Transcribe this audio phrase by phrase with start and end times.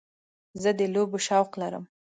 [0.61, 1.83] زه د لوبو شوق لرم.